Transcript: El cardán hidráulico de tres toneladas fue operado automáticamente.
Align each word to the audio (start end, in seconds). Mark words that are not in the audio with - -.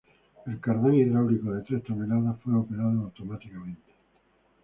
El 0.47 0.59
cardán 0.59 0.95
hidráulico 0.95 1.51
de 1.53 1.61
tres 1.61 1.83
toneladas 1.83 2.41
fue 2.41 2.55
operado 2.57 2.89
automáticamente. 3.03 3.93